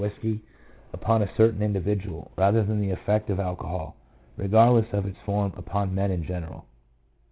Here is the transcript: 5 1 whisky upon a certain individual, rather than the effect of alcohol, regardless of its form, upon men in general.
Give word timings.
5 0.01 0.11
1 0.13 0.13
whisky 0.15 0.41
upon 0.93 1.21
a 1.21 1.29
certain 1.37 1.61
individual, 1.61 2.31
rather 2.35 2.63
than 2.63 2.81
the 2.81 2.89
effect 2.89 3.29
of 3.29 3.39
alcohol, 3.39 3.95
regardless 4.35 4.91
of 4.93 5.05
its 5.05 5.19
form, 5.27 5.53
upon 5.55 5.93
men 5.93 6.09
in 6.09 6.23
general. 6.23 6.65